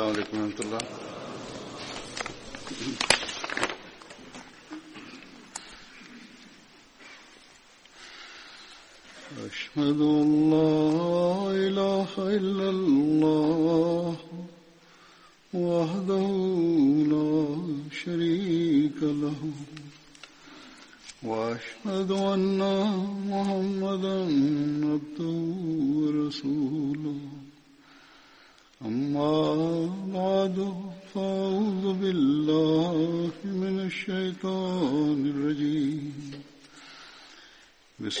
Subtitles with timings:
[0.00, 0.78] السلام عليكم ورحمة الله
[9.46, 10.69] أشهد أن لا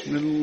[0.00, 0.39] بسم الله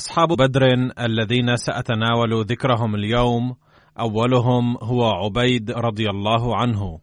[0.00, 0.62] أصحاب بدر
[1.00, 3.56] الذين سأتناول ذكرهم اليوم
[3.98, 7.00] أولهم هو عبيد رضي الله عنه.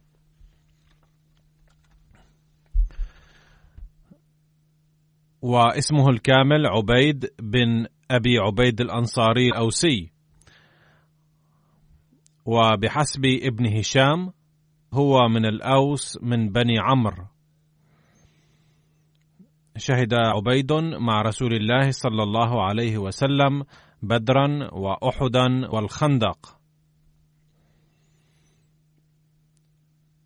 [5.42, 10.10] واسمه الكامل عبيد بن أبي عبيد الأنصاري الأوسي.
[12.44, 14.32] وبحسب ابن هشام
[14.94, 17.26] هو من الأوس من بني عمرو.
[19.78, 23.64] شهد عبيد مع رسول الله صلى الله عليه وسلم
[24.02, 26.58] بدرا وأحدا والخندق.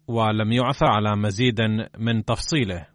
[0.08, 1.60] ولم يعثر على مزيد
[1.98, 2.86] من تفصيله.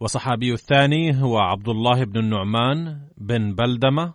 [0.00, 4.14] وصحابي الثاني هو عبد الله بن النعمان بن بلدمة.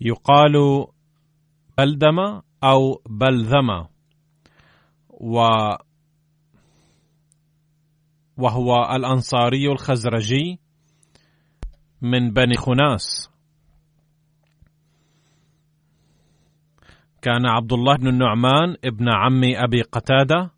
[0.00, 0.86] يقال
[1.78, 3.93] بلدمة أو بلذمة.
[5.20, 5.36] و
[8.36, 10.58] وهو الأنصاري الخزرجي
[12.02, 13.30] من بني خناس.
[17.22, 20.50] كان عبد الله بن النعمان ابن عم أبي قتادة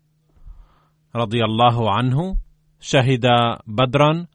[1.15, 2.37] رضي الله عنه
[2.79, 3.25] شهد
[3.67, 4.27] بدرا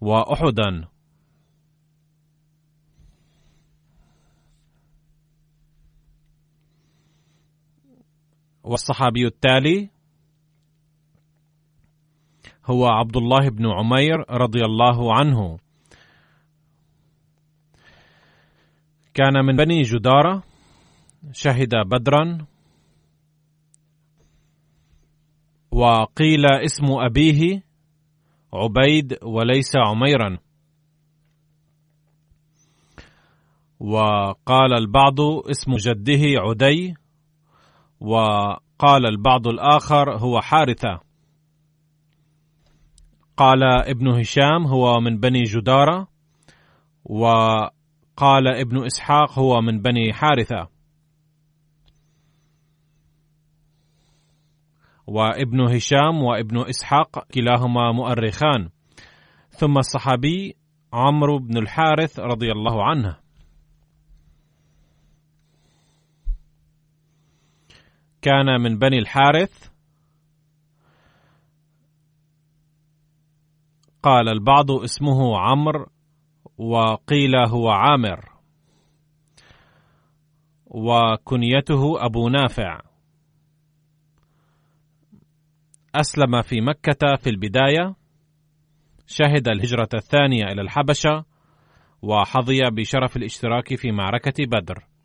[0.00, 0.88] وأحدا.
[8.66, 9.90] والصحابي التالي
[12.66, 15.58] هو عبد الله بن عمير رضي الله عنه.
[19.14, 20.42] كان من بني جدارة
[21.32, 22.46] شهد بدرا
[25.70, 27.62] وقيل اسم أبيه
[28.52, 30.38] عبيد وليس عميرا.
[33.80, 36.94] وقال البعض اسم جده عدي
[38.00, 41.00] وقال البعض الآخر هو حارثة.
[43.36, 46.08] قال ابن هشام هو من بني جدارة
[47.04, 50.68] وقال ابن إسحاق هو من بني حارثة.
[55.06, 58.68] وابن هشام وابن إسحاق كلاهما مؤرخان.
[59.50, 60.56] ثم الصحابي
[60.92, 63.25] عمرو بن الحارث رضي الله عنه.
[68.26, 69.70] كان من بني الحارث.
[74.02, 75.86] قال البعض اسمه عمرو
[76.58, 78.28] وقيل هو عامر.
[80.66, 82.80] وكنيته أبو نافع.
[85.94, 87.94] أسلم في مكة في البداية.
[89.06, 91.24] شهد الهجرة الثانية إلى الحبشة.
[92.02, 94.95] وحظي بشرف الاشتراك في معركة بدر.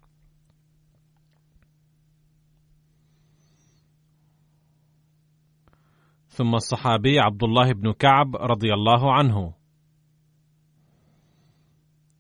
[6.42, 9.54] ثم الصحابي عبد الله بن كعب رضي الله عنه.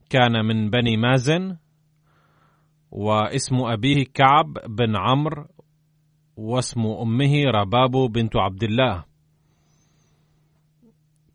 [0.09, 1.57] كان من بني مازن
[2.91, 5.47] واسم أبيه كعب بن عمرو
[6.37, 9.03] واسم أمه رباب بنت عبد الله.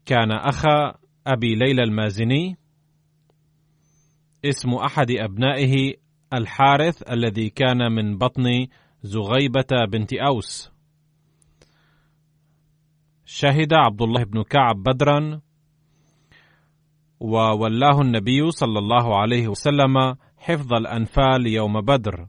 [0.05, 0.95] كان أخا
[1.27, 2.57] أبي ليلى المازني
[4.45, 5.95] اسم أحد أبنائه
[6.35, 8.67] الحارث الذي كان من بطن
[9.03, 10.76] زغيبة بنت أوس.
[13.29, 15.41] شهد عبد الله بن كعب بدرا
[17.21, 22.27] وولاه النبي صلى الله عليه وسلم حفظ الأنفال يوم بدر.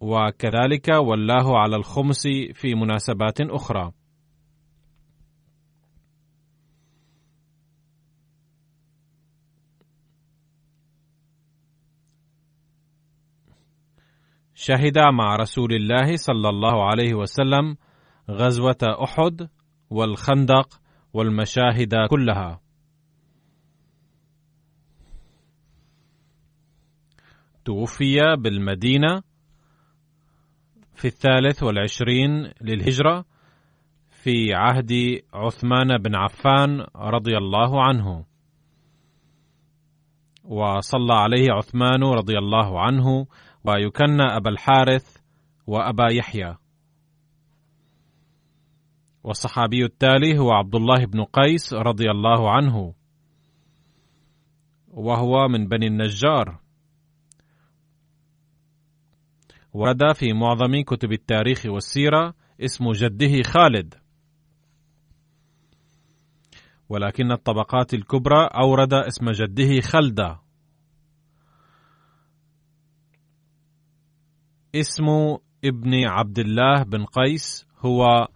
[0.00, 3.92] وكذلك ولاه على الخمس في مناسبات أخرى.
[14.54, 17.76] شهد مع رسول الله صلى الله عليه وسلم
[18.30, 19.48] غزوة أحد
[19.90, 20.80] والخندق
[21.12, 22.60] والمشاهد كلها.
[27.64, 29.22] توفي بالمدينة
[30.94, 33.24] في الثالث والعشرين للهجرة
[34.10, 34.92] في عهد
[35.34, 38.24] عثمان بن عفان رضي الله عنه.
[40.44, 43.26] وصلى عليه عثمان رضي الله عنه
[43.64, 45.16] ويكنى أبا الحارث
[45.66, 46.56] وأبا يحيى
[49.24, 52.94] والصحابي التالي هو عبد الله بن قيس رضي الله عنه
[54.88, 56.60] وهو من بني النجار.
[59.72, 63.94] ورد في معظم كتب التاريخ والسيرة اسم جده خالد.
[66.88, 70.40] ولكن الطبقات الكبرى أورد اسم جده خلدة.
[74.74, 75.04] اسم
[75.64, 78.28] ابن عبد الله بن قيس هو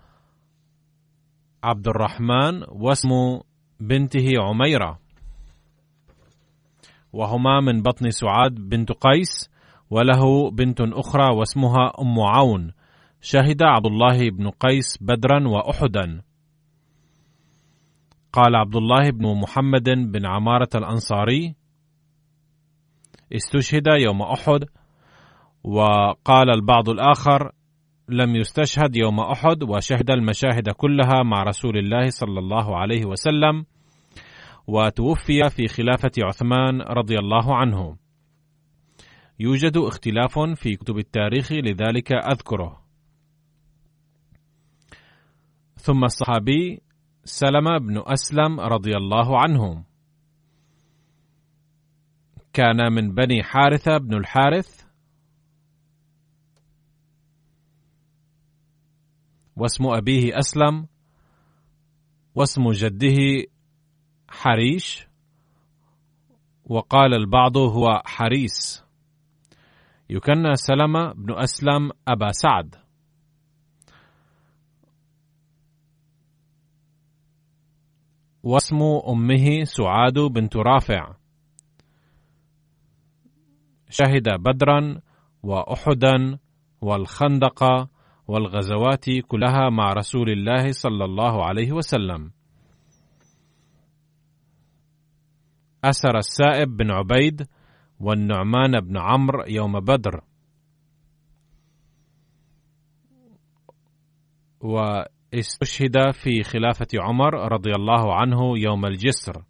[1.65, 3.41] عبد الرحمن واسم
[3.81, 4.99] بنته عميرة.
[7.13, 9.51] وهما من بطن سعاد بنت قيس
[9.91, 12.73] وله بنت أخرى واسمها أم عون.
[13.21, 16.23] شهد عبد الله بن قيس بدرا وأحدا.
[18.33, 21.55] قال عبد الله بن محمد بن عمارة الأنصاري
[23.33, 24.65] استشهد يوم أحد
[25.65, 27.53] وقال البعض الآخر
[28.09, 33.65] لم يستشهد يوم أحد وشهد المشاهد كلها مع رسول الله صلى الله عليه وسلم
[34.67, 37.97] وتوفي في خلافة عثمان رضي الله عنه.
[39.41, 42.83] يوجد اختلاف في كتب التاريخ لذلك أذكره.
[45.77, 46.81] ثم الصحابي
[47.25, 49.85] سلمة بن أسلم رضي الله عنه
[52.53, 54.88] كان من بني حارثة بن الحارث
[59.59, 60.87] واسم أبيه أسلم
[62.35, 63.47] واسم جده
[64.29, 65.09] حريش
[66.65, 68.85] وقال البعض هو حريس.
[70.11, 72.75] يكنى سلمة بن أسلم أبا سعد.
[78.43, 78.77] واسم
[79.09, 81.15] أمه سعاد بنت رافع.
[83.91, 85.01] شهد بدرا
[85.43, 86.39] وأحدا
[86.81, 87.89] والخندق
[88.29, 92.33] والغزوات كلها مع رسول الله صلى الله عليه وسلم.
[95.85, 97.47] أسر السائب بن عبيد
[98.01, 100.21] والنعمان بن عمرو يوم بدر.
[104.61, 109.45] واستشهد في خلافة عمر رضي الله عنه يوم الجسر.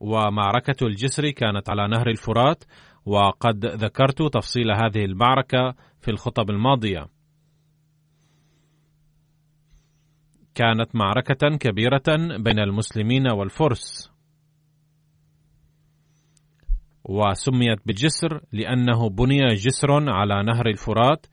[0.00, 2.64] ومعركة الجسر كانت على نهر الفرات
[3.06, 7.06] وقد ذكرت تفصيل هذه المعركة في الخطب الماضية.
[10.54, 14.10] كانت معركة كبيرة بين المسلمين والفرس.
[17.04, 21.26] وسميت بالجسر لأنه بني جسر على نهر الفرات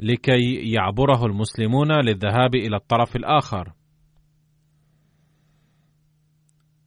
[0.00, 3.72] لكي يعبره المسلمون للذهاب إلى الطرف الآخر.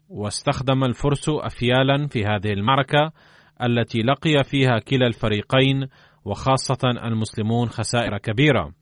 [0.09, 3.11] واستخدم الفرس أفيالا في هذه المعركة
[3.63, 5.87] التي لقي فيها كلا الفريقين
[6.25, 8.73] وخاصة المسلمون خسائر كبيرة.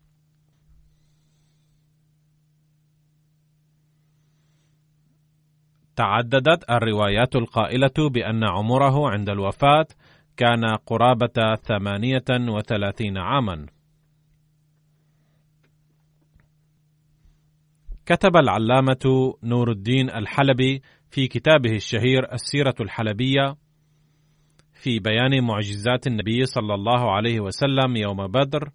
[5.95, 9.85] تعددت الروايات القائلة بأن عمره عند الوفاة
[10.37, 13.65] كان قرابة ثمانية وثلاثين عاما.
[18.07, 23.55] كتب العلامة نور الدين الحلبي في كتابه الشهير السيرة الحلبية
[24.73, 28.69] في بيان معجزات النبي صلى الله عليه وسلم يوم بدر.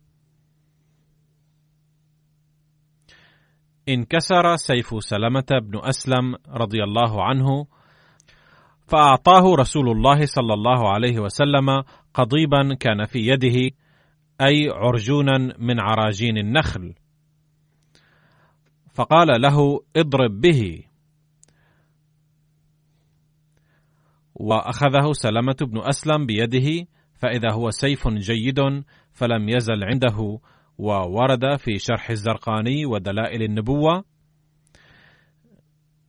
[3.89, 7.67] انكسر سيف سلمة بن أسلم رضي الله عنه
[8.87, 11.83] فأعطاه رسول الله صلى الله عليه وسلم
[12.15, 13.77] قضيبا كان في يده
[14.41, 16.95] أي عرجونا من عراجين النخل.
[18.93, 20.85] فقال له اضرب به.
[24.35, 28.61] وأخذه سلمة بن أسلم بيده فإذا هو سيف جيد
[29.13, 30.39] فلم يزل عنده
[30.79, 34.05] وورد في شرح الزرقاني ودلائل النبوة.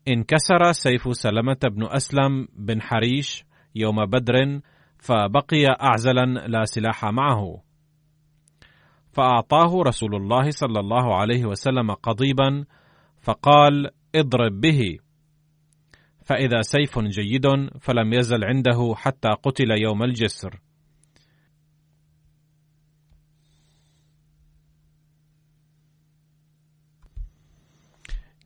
[0.08, 4.60] انكسر سيف سلمة بن أسلم بن حريش يوم بدر
[4.98, 7.64] فبقي اعزلا لا سلاح معه.
[9.14, 12.66] فأعطاه رسول الله صلى الله عليه وسلم قضيبا
[13.22, 14.98] فقال اضرب به.
[16.26, 17.46] فإذا سيف جيد
[17.82, 20.60] فلم يزل عنده حتى قتل يوم الجسر.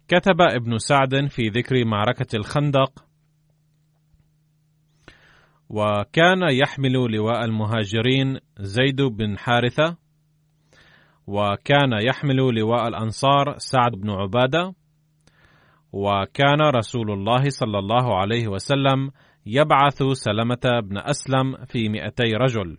[0.07, 3.05] كتب ابن سعد في ذكر معركة الخندق
[5.69, 9.97] وكان يحمل لواء المهاجرين زيد بن حارثة
[11.27, 14.73] وكان يحمل لواء الأنصار سعد بن عبادة
[15.91, 19.11] وكان رسول الله صلى الله عليه وسلم
[19.45, 22.77] يبعث سلمة بن أسلم في مئتي رجل.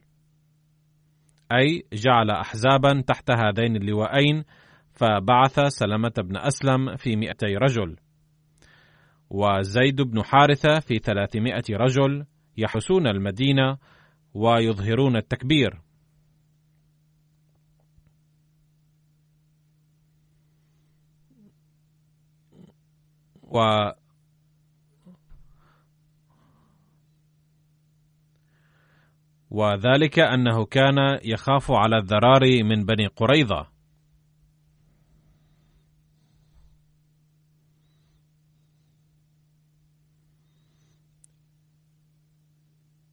[1.53, 4.45] أي جعل احزابا تحت هذين اللواءين
[4.93, 7.97] فبعث سلمة بن أسلم في مئتي رجل.
[9.31, 12.25] وزيد بن حارثة في ثلاثمائة رجل
[12.57, 13.79] يحسون المدينة
[14.35, 15.88] ويظهرون التكبير.
[23.49, 23.59] و
[29.51, 33.67] وذلك أنه كان يخاف على الذرار من بني قريظة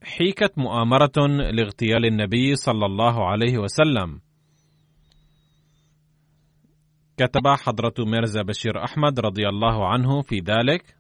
[0.04, 4.25] حيكت مؤامرة لاغتيال النبي صلى الله عليه وسلم.
[7.18, 10.98] كتب حضرة ميرزا بشير أحمد رضي الله عنه في ذلك: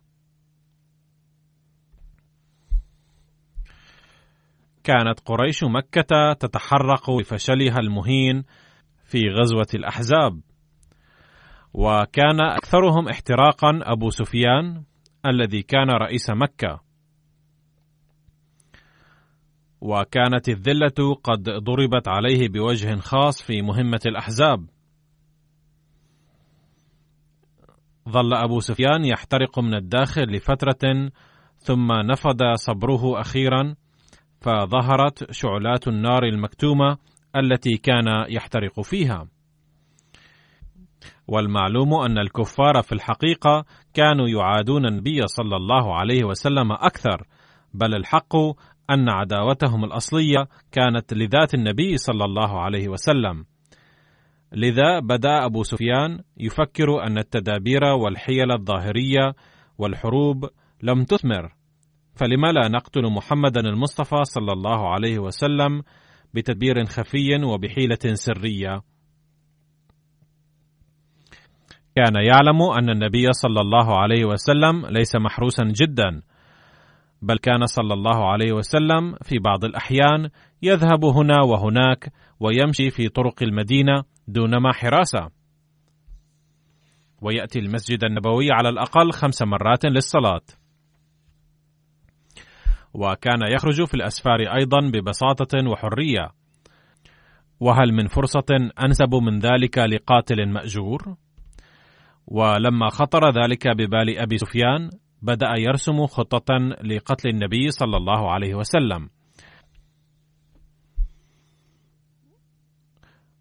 [4.84, 8.43] كانت قريش مكة تتحرق بفشلها المهين
[9.03, 10.41] في غزوة الأحزاب،
[11.74, 14.84] وكان أكثرهم احتراقا أبو سفيان
[15.25, 16.81] الذي كان رئيس مكة،
[19.81, 24.75] وكانت الذلة قد ضربت عليه بوجه خاص في مهمة الأحزاب.
[28.10, 31.12] ظل أبو سفيان يحترق من الداخل لفترة
[31.58, 33.76] ثم نفد صبره أخيرا
[34.42, 36.98] فظهرت شعلات النار المكتومة
[37.36, 39.28] التي كان يحترق فيها.
[41.28, 47.28] والمعلوم أن الكفار في الحقيقة كانوا يعادون النبي صلى الله عليه وسلم أكثر
[47.74, 48.36] بل الحق
[48.90, 53.46] أن عداوتهم الأصلية كانت لذات النبي صلى الله عليه وسلم.
[54.56, 59.34] لذا بدا أبو سفيان يفكر أن التدابير والحيل الظاهرية
[59.78, 60.50] والحروب
[60.84, 61.56] لم تثمر.
[62.16, 65.82] فلم لا نقتل محمدا المصطفى صلى الله عليه وسلم
[66.34, 68.82] بتدبير خفي وبحيلة سرية.
[71.96, 76.22] كان يعلم أن النبي صلى الله عليه وسلم ليس محروسا جدا.
[77.25, 80.29] بل كان صلى الله عليه وسلم في بعض الأحيان
[80.62, 85.29] يذهب هنا وهناك ويمشي في طرق المدينة دون ما حراسة.
[87.22, 90.41] ويأتي المسجد النبوي على الأقل خمس مرات للصلاة.
[92.94, 96.29] وكان يخرج في الأسفار أيضا ببساطة وحرية.
[97.60, 101.15] وهل من فرصة أنسب من ذلك لقاتل مأجور؟
[102.27, 104.89] ولما خطر ذلك ببال أبي سفيان
[105.25, 109.10] بدأ يرسم خطة لقتل النبي صلى الله عليه وسلم.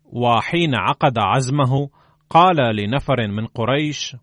[0.04, 1.90] وحين عقد عزمه
[2.30, 4.16] قال لنفر من قريش: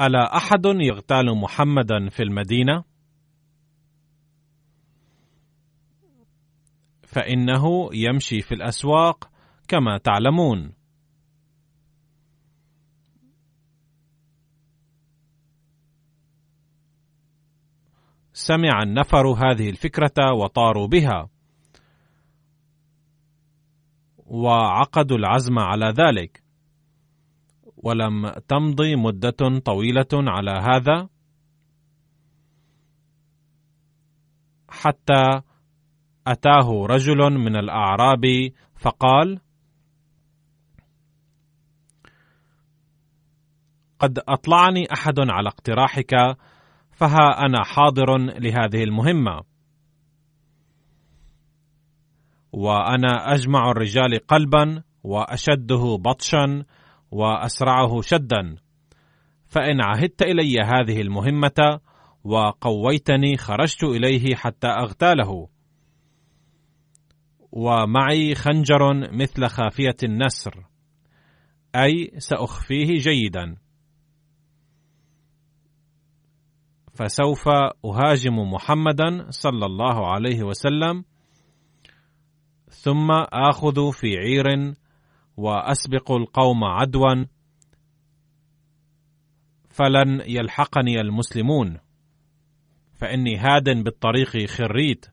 [0.00, 2.84] ألا أحد يغتال محمدا في المدينة؟
[7.02, 9.30] فإنه يمشي في الأسواق
[9.68, 10.72] كما تعلمون.
[18.46, 21.28] سمع النفر هذه الفكرة وطاروا بها.
[24.16, 26.42] وعقدوا العزم على ذلك.
[27.76, 31.08] ولم تمضي مدة طويلة على هذا
[34.68, 35.42] حتى
[36.26, 38.24] أتاه رجل من الأعراب
[38.76, 39.40] فقال:
[43.98, 46.14] قد أطلعني أحد على اقتراحك
[46.96, 49.40] فها أنا حاضر لهذه المهمة.
[52.52, 56.64] وأنا أجمع الرجال قلبا وأشده بطشا
[57.10, 58.56] وأسرعه شدا.
[59.46, 61.80] فإن عهدت إلي هذه المهمة
[62.24, 65.48] وقويتني خرجت إليه حتى أغتاله.
[67.52, 70.64] ومعي خنجر مثل خافية النسر
[71.74, 73.56] أي سأخفيه جيدا.
[76.96, 77.48] فسوف
[77.84, 81.04] أهاجم محمدا صلى الله عليه وسلم
[82.68, 84.74] ثم آخذ في عير
[85.36, 87.24] وأسبق القوم عدوا
[89.70, 91.78] فلن يلحقني المسلمون
[92.94, 95.06] فإني هاد بالطريق خريت.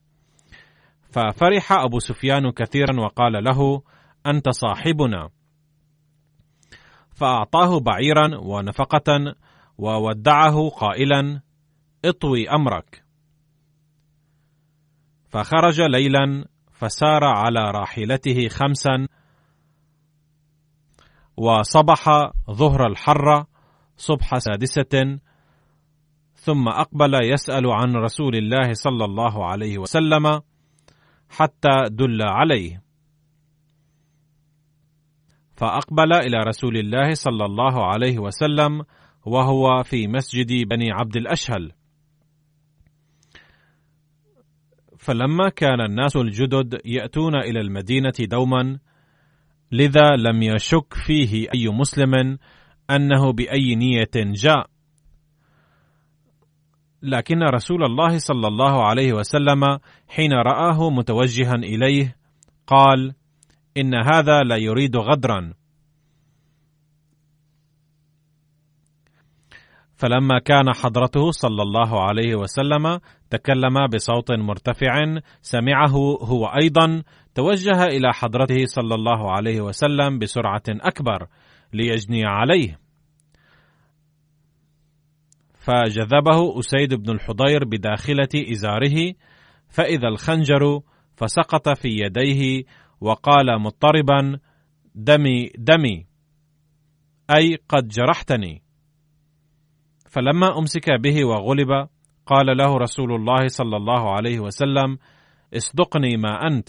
[1.10, 3.82] ففرح أبو سفيان كثيرا وقال له
[4.26, 5.30] أنت صاحبنا.
[7.10, 9.34] فأعطاه بعيرا ونفقة
[9.78, 11.40] وودعه قائلا
[12.04, 13.04] اطوي أمرك.
[15.28, 19.08] فخرج ليلا فسار على راحلته خمسا
[21.36, 23.46] وصبح ظهر الحرة
[23.96, 25.18] صبح سادسة
[26.34, 30.40] ثم أقبل يسأل عن رسول الله صلى الله عليه وسلم
[31.28, 32.82] حتى دل عليه.
[35.56, 38.82] فأقبل إلى رسول الله صلى الله عليه وسلم
[39.26, 41.72] وهو في مسجد بني عبد الأشهل.
[45.04, 48.78] فلما كان الناس الجدد يأتون إلى المدينة دوما
[49.72, 52.38] لذا لم يشك فيه أي مسلم
[52.90, 54.66] أنه بأي نية جاء
[57.02, 62.16] لكن رسول الله صلى الله عليه وسلم حين رآه متوجها إليه
[62.66, 63.14] قال:
[63.76, 65.52] إن هذا لا يريد غدرا.
[69.96, 73.00] فلما كان حضرته صلى الله عليه وسلم
[73.36, 77.02] تكلم بصوت مرتفع سمعه هو أيضا
[77.34, 81.26] توجه إلى حضرته صلى الله عليه وسلم بسرعة أكبر
[81.72, 82.78] ليجني عليه.
[85.54, 89.14] فجذبه أسيد بن الحضير بداخلة إزاره
[89.68, 90.80] فإذا الخنجر
[91.16, 92.62] فسقط في يديه
[93.00, 94.38] وقال مضطربا
[94.94, 96.06] دمي دمي
[97.30, 98.62] أي قد جرحتني.
[100.08, 101.88] فلما أمسك به وغلب
[102.26, 104.98] قال له رسول الله صلى الله عليه وسلم
[105.56, 106.68] اصدقني ما أنت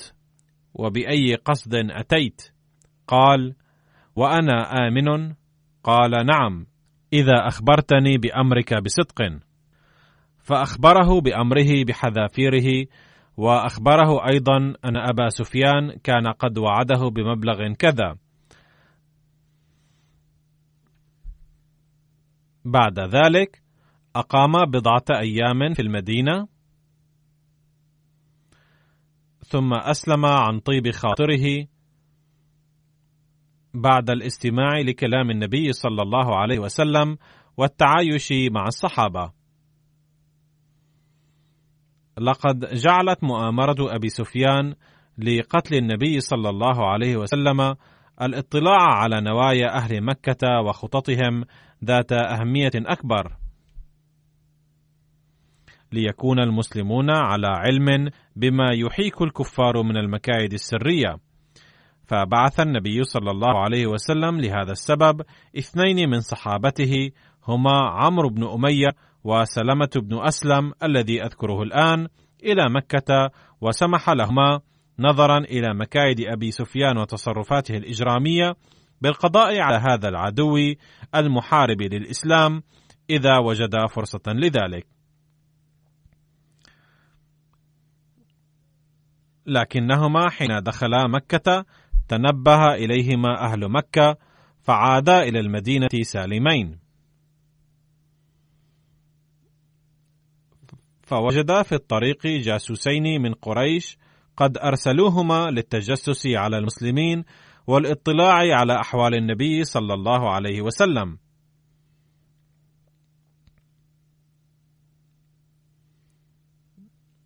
[0.74, 2.42] وبأي قصد أتيت.
[3.08, 3.56] قال
[4.16, 5.34] وأنا آمن.
[5.84, 6.66] قال نعم
[7.14, 9.40] إذا أخبرتني بأمرك بصدق.
[10.40, 12.88] فأخبره بأمره بحذافيره
[13.38, 18.18] وأخبره أيضا أن أبا سفيان كان قد وعده بمبلغ كذا.
[22.66, 23.65] بعد ذلك
[24.16, 26.48] أقام بضعة أيام في المدينة
[29.40, 31.68] ثم أسلم عن طيب خاطره
[33.74, 37.18] بعد الاستماع لكلام النبي صلى الله عليه وسلم
[37.58, 39.32] والتعايش مع الصحابة.
[42.18, 44.76] لقد جعلت مؤامرة أبي سفيان
[45.18, 47.76] لقتل النبي صلى الله عليه وسلم
[48.22, 51.46] الاطلاع على نوايا أهل مكة وخططهم
[51.86, 53.45] ذات أهمية أكبر.
[55.92, 61.18] ليكون المسلمون على علم بما يحيك الكفار من المكايد السرية.
[62.08, 65.22] فبعث النبي صلى الله عليه وسلم لهذا السبب
[65.58, 67.12] اثنين من صحابته
[67.48, 68.90] هما عمرو بن أمية
[69.24, 72.08] وسلمة بن أسلم الذي أذكره الآن
[72.44, 73.30] إلى مكة
[73.62, 74.60] وسمح لهما
[75.00, 78.56] نظرا إلى مكايد أبي سفيان وتصرفاته الإجرامية
[79.02, 80.58] بالقضاء على هذا العدو
[81.16, 82.64] المحارب للإسلام
[83.10, 84.95] إذا وجد فرصة لذلك.
[89.46, 91.66] لكنهما حين دخلا مكة
[92.08, 94.18] تنبه إليهما أهل مكة
[94.62, 96.80] فعادا إلى المدينة سالمين.
[101.04, 103.98] فوجدا في الطريق جاسوسين من قريش
[104.38, 107.24] قد أرسلوهما للتجسس على المسلمين
[107.68, 111.18] والاطلاع على أحوال النبي صلى الله عليه وسلم.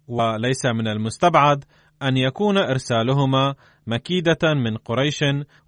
[0.08, 1.66] وليس من المستبعد
[2.04, 3.56] أن يكون إرسالهما
[3.88, 5.20] مكيدة من قريش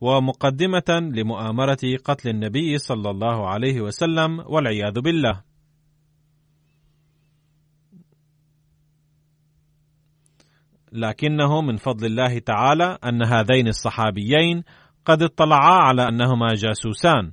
[0.02, 5.42] ومقدمة لمؤامرة قتل النبي صلى الله عليه وسلم والعياذ بالله.
[10.92, 14.64] لكنه من فضل الله تعالى أن هذين الصحابيين
[15.06, 17.32] قد اطلعا على أنهما جاسوسان،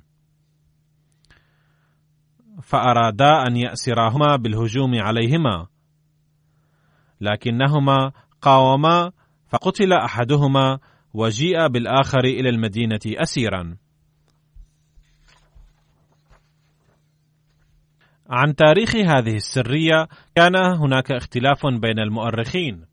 [2.63, 5.67] فأرادا أن يأسراهما بالهجوم عليهما،
[7.21, 9.11] لكنهما قاوما
[9.47, 10.79] فقتل أحدهما
[11.13, 13.77] وجيء بالآخر إلى المدينة اسيرا.
[18.29, 22.85] عن تاريخ هذه السرية كان هناك اختلاف بين المؤرخين.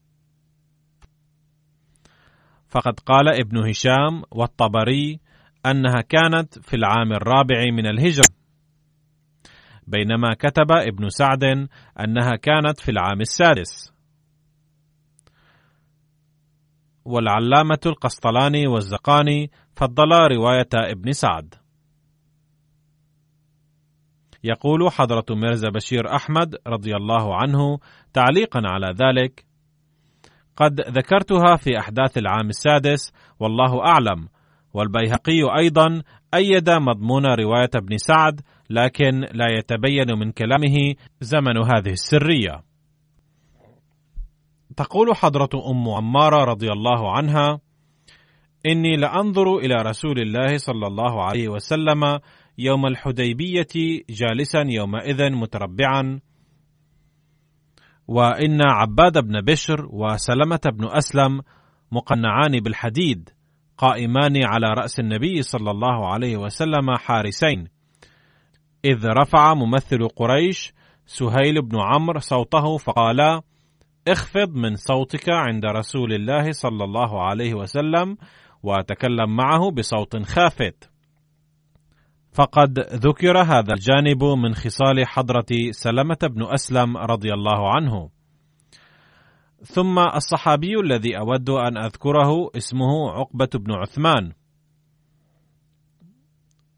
[2.68, 5.20] فقد قال ابن هشام والطبري
[5.66, 8.26] أنها كانت في العام الرابع من الهجرة.
[9.86, 11.44] بينما كتب ابن سعد
[12.00, 13.95] أنها كانت في العام السادس.
[17.06, 21.54] والعلامة القسطلاني والزقاني فضلا رواية ابن سعد.
[24.44, 27.78] يقول حضرة ميرزا بشير أحمد رضي الله عنه
[28.12, 29.44] تعليقا على ذلك
[30.56, 34.28] قد ذكرتها في أحداث العام السادس والله أعلم
[34.74, 36.02] والبيهقي أيضا
[36.34, 38.40] أيد مضمون رواية ابن سعد
[38.70, 42.62] لكن لا يتبين من كلامه زمن هذه السرية.
[44.76, 47.60] تقول حضرة أم عمارة رضي الله عنها
[48.66, 52.20] إني لأنظر إلى رسول الله صلى الله عليه وسلم
[52.58, 56.20] يوم الحديبية جالسا يومئذ متربعا
[58.08, 61.42] وإن عباد بن بشر وسلمة بن أسلم
[61.92, 63.30] مقنعان بالحديد
[63.78, 67.68] قائمان على رأس النبي صلى الله عليه وسلم حارسين.
[68.84, 70.74] إذ رفع ممثل قريش
[71.06, 73.42] سهيل بن عمرو صوته فقال
[74.08, 78.16] اخفض من صوتك عند رسول الله صلى الله عليه وسلم
[78.62, 80.90] وتكلم معه بصوت خافت.
[82.32, 88.10] فقد ذكر هذا الجانب من خصال حضرة سلمة بن أسلم رضي الله عنه.
[89.62, 94.32] ثم الصحابي الذي أود أن أذكره اسمه عقبة بن عثمان،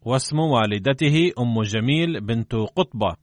[0.01, 3.15] واسم والدته أم جميل بنت قطبة،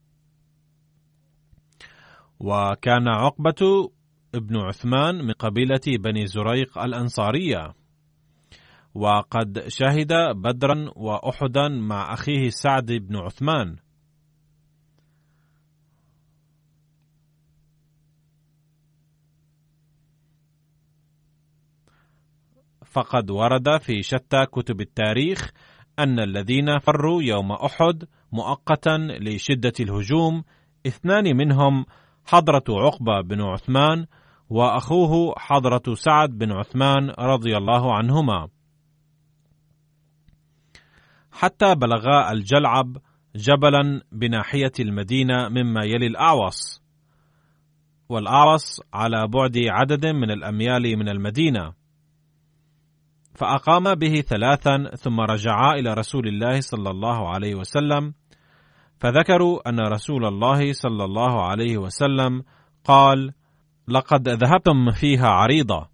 [2.39, 3.91] وكان عقبة
[4.37, 7.73] ابن عثمان من قبيلة بني زريق الأنصارية.
[8.93, 13.75] وقد شهد بدرا وأحدا مع أخيه سعد بن عثمان
[22.97, 25.51] فقد ورد في شتى كتب التاريخ
[25.99, 30.43] أن الذين فروا يوم أحد مؤقتا لشدة الهجوم
[30.87, 31.85] اثنان منهم
[32.25, 34.05] حضرة عقبة بن عثمان
[34.49, 38.47] وأخوه حضرة سعد بن عثمان رضي الله عنهما.
[41.31, 42.97] حتى بلغا الجلعب
[43.35, 46.81] جبلا بناحية المدينة مما يلي الأعوص
[48.09, 51.73] والأعوص على بعد عدد من الأميال من المدينة.
[53.35, 58.13] فأقام به ثلاثا ثم رجعا إلى رسول الله صلى الله عليه وسلم
[58.99, 62.43] فذكروا أن رسول الله صلى الله عليه وسلم
[62.83, 63.33] قال:
[63.87, 65.89] لقد ذهبتم فيها عريضة.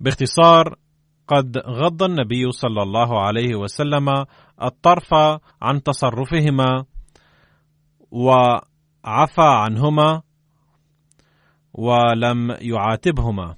[0.00, 0.76] باختصار
[1.28, 4.26] قد غض النبي صلى الله عليه وسلم
[4.62, 5.14] الطرف
[5.62, 6.84] عن تصرفهما
[8.10, 10.22] وعفى عنهما
[11.74, 13.54] ولم يعاتبهما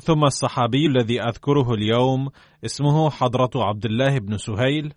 [0.00, 2.28] ثم الصحابي الذي أذكره اليوم
[2.64, 4.94] اسمه حضرة عبد الله بن سهيل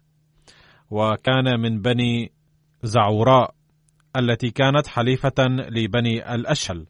[0.92, 2.32] وكان من بني
[2.84, 3.56] زعوراء
[4.18, 6.88] التي كانت حليفة لبني الأشهل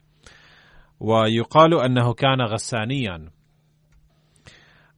[0.99, 3.31] ويقال أنه كان غسانيا.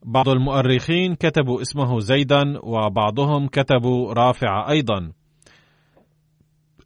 [0.02, 5.12] بعض المؤرخين كتبوا اسمه زيدا وبعضهم كتبوا رافع أيضا.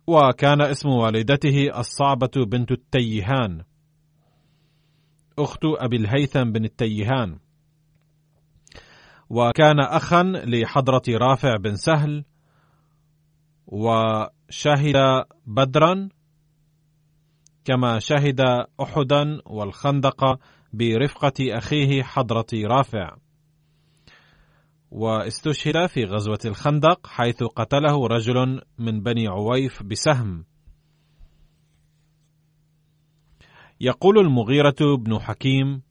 [0.06, 3.62] وكان اسم والدته الصعبة بنت التيهان
[5.38, 7.38] أخت أبي الهيثم بن التيهان.
[9.30, 12.24] وكان أخا لحضرة رافع بن سهل
[13.66, 16.08] وشهد بدرا
[17.64, 18.40] كما شهد
[18.80, 20.38] احدا والخندق
[20.72, 23.16] برفقة أخيه حضرة رافع.
[24.90, 30.44] واستشهد في غزوة الخندق حيث قتله رجل من بني عويف بسهم.
[33.80, 35.82] يقول المغيرة بن حكيم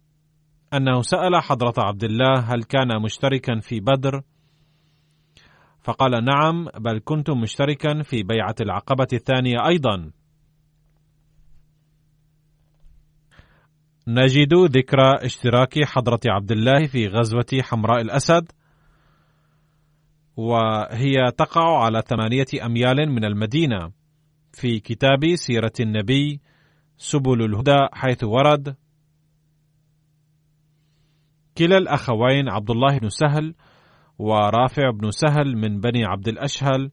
[0.74, 4.22] أنه سأل حضرة عبد الله هل كان مشتركا في بدر؟
[5.82, 10.12] فقال نعم بل كنت مشتركا في بيعة العقبة الثانية أيضا.
[14.08, 18.52] نجد ذكرى اشتراك حضرة عبد الله في غزوة حمراء الأسد
[20.38, 23.92] وهي تقع على ثمانية أميال من المدينة
[24.54, 26.42] في كتاب سيرة النبي
[26.98, 28.76] سبل الهدى حيث ورد
[31.58, 33.56] كلا الأخوين عبد الله بن سهل
[34.20, 36.92] ورافع بن سهل من بني عبد الأشهل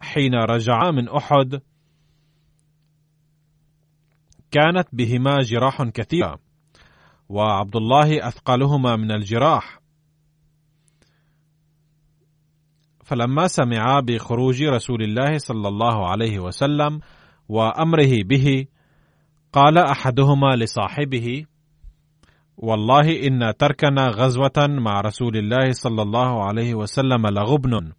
[0.00, 1.60] حين رجعا من أحد
[4.50, 6.38] كانت بهما جراح كثيرة
[7.28, 9.80] وعبد الله أثقلهما من الجراح.
[13.04, 17.00] فلما سمعا بخروج رسول الله صلى الله عليه وسلم
[17.48, 18.66] وأمره به
[19.52, 21.44] قال أحدهما لصاحبه
[22.62, 27.92] والله إن تركنا غزوة مع رسول الله صلى الله عليه وسلم لغبن.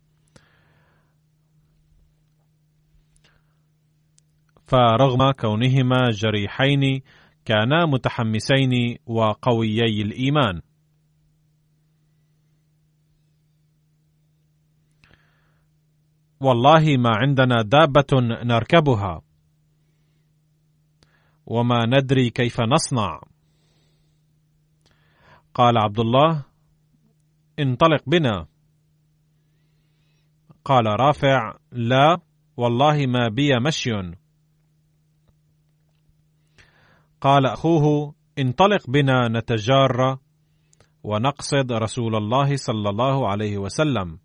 [4.67, 7.01] فرغم كونهما جريحين
[7.45, 10.61] كانا متحمسين وقويي الإيمان.
[16.39, 19.21] والله ما عندنا دابة نركبها.
[21.45, 23.30] وما ندري كيف نصنع.
[25.53, 26.45] قال عبد الله
[27.59, 28.47] انطلق بنا.
[30.65, 32.17] قال رافع لا
[32.57, 33.91] والله ما بي مشي.
[37.21, 40.17] قال أخوه انطلق بنا نتجار
[41.03, 44.19] ونقصد رسول الله صلى الله عليه وسلم.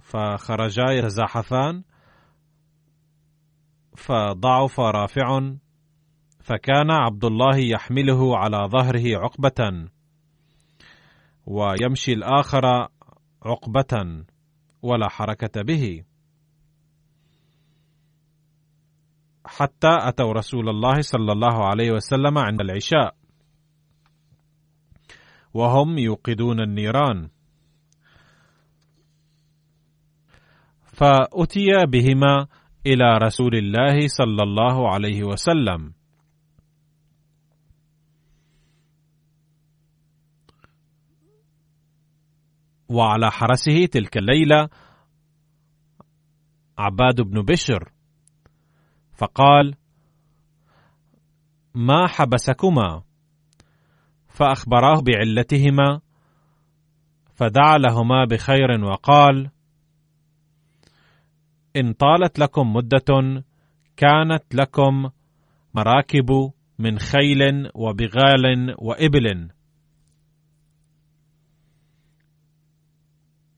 [0.00, 1.84] فخرجا يتزاحفان
[3.96, 5.54] فضعف رافع
[6.40, 9.88] فكان عبد الله يحمله على ظهره عقبة
[11.46, 12.88] ويمشي الآخر
[13.42, 14.24] عقبة
[14.82, 16.04] ولا حركة به.
[19.46, 23.14] حتى أتوا رسول الله صلى الله عليه وسلم عند العشاء.
[25.54, 27.28] وهم يوقدون النيران.
[30.84, 32.46] فأتي بهما
[32.86, 35.99] إلى رسول الله صلى الله عليه وسلم.
[42.90, 44.68] وعلى حرسه تلك الليلة
[46.78, 47.92] عباد بن بشر.
[49.12, 49.74] فقال
[51.74, 53.02] ما حبسكما؟
[54.28, 56.00] فأخبراه بعلتهما
[57.34, 59.50] فدعا لهما بخير وقال
[61.76, 63.42] إن طالت لكم مدة
[63.96, 65.10] كانت لكم
[65.74, 69.50] مراكب من خيل وبغال وإبل.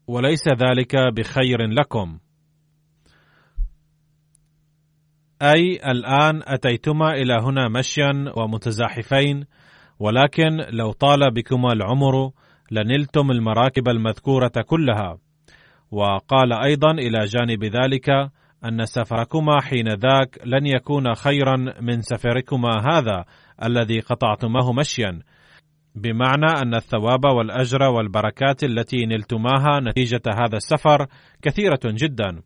[0.06, 2.18] وليس ذلك بخير لكم.
[5.42, 9.44] أي الآن أتيتما إلى هنا مشيا ومتزاحفين
[9.98, 12.30] ولكن لو طال بكما العمر
[12.70, 15.18] لنلتم المراكب المذكورة كلها.
[15.90, 18.10] وقال أيضا إلى جانب ذلك
[18.64, 23.24] أن سفركما حين ذاك لن يكون خيرا من سفركما هذا
[23.64, 25.22] الذي قطعتماه مشيا.
[25.94, 31.06] بمعنى أن الثواب والأجر والبركات التي نلتماها نتيجة هذا السفر
[31.42, 32.42] كثيرة جدا.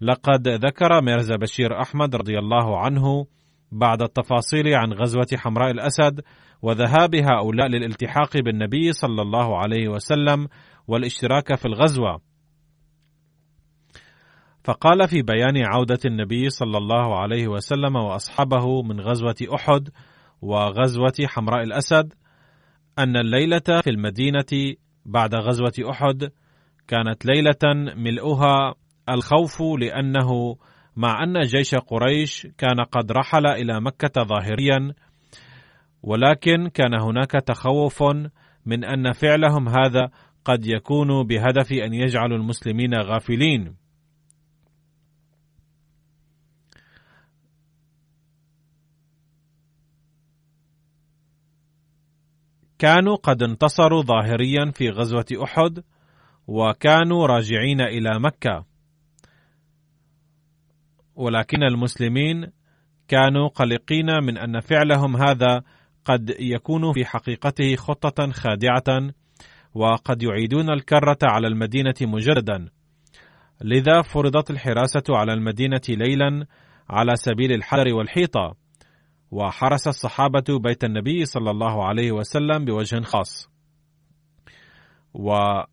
[0.00, 3.26] لقد ذكر ميرزا بشير أحمد رضي الله عنه
[3.72, 6.20] بعد التفاصيل عن غزوة حمراء الأسد
[6.62, 10.48] وذهاب هؤلاء للالتحاق بالنبي صلى الله عليه وسلم
[10.88, 12.20] والاشتراك في الغزوة.
[14.64, 19.88] فقال في بيان عودة النبي صلى الله عليه وسلم وأصحابه من غزوة أحد
[20.42, 22.12] وغزوة حمراء الأسد
[22.98, 24.76] أن الليلة في المدينة
[25.06, 26.30] بعد غزوة أحد
[26.88, 28.74] كانت ليلة ملؤها
[29.08, 30.56] الخوف لأنه
[30.96, 34.94] مع أن جيش قريش كان قد رحل إلى مكة ظاهريا
[36.02, 38.02] ولكن كان هناك تخوف
[38.66, 40.10] من أن فعلهم هذا
[40.44, 43.74] قد يكون بهدف أن يجعلوا المسلمين غافلين.
[52.84, 55.82] كانوا قد انتصروا ظاهريا في غزوة أحد
[56.46, 58.64] وكانوا راجعين إلى مكة.
[61.14, 62.46] ولكن المسلمين
[63.08, 65.62] كانوا قلقين من أن فعلهم هذا
[66.04, 69.10] قد يكون في حقيقته خطة خادعة
[69.74, 72.68] وقد يعيدون الكرة على المدينة مجددا
[73.60, 76.46] لذا فرضت الحراسة على المدينة ليلا
[76.90, 78.63] على سبيل الحذر والحيطة.
[79.34, 83.50] وحرس الصحابة بيت النبي صلى الله عليه وسلم بوجه خاص
[85.14, 85.70] وتبين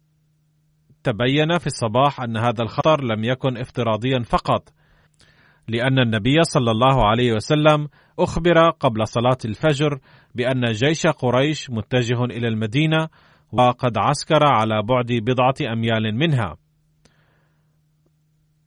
[1.59, 4.69] في الصباح أن هذا الخطر لم يكن افتراضيا فقط
[5.67, 7.87] لأن النبي صلى الله عليه وسلم
[8.19, 9.99] أخبر قبل صلاة الفجر
[10.35, 13.07] بأن جيش قريش متجه إلى المدينة
[13.51, 16.57] وقد عسكر على بعد بضعة أميال منها.